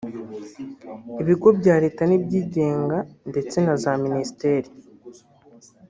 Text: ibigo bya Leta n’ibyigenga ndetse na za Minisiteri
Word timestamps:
ibigo 1.21 1.47
bya 1.59 1.75
Leta 1.83 2.03
n’ibyigenga 2.05 2.97
ndetse 3.29 3.55
na 3.65 3.75
za 3.83 3.91
Minisiteri 4.03 4.69